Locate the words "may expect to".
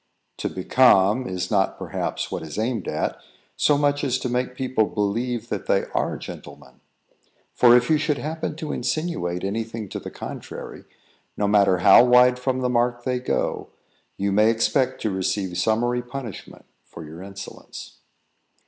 14.31-15.11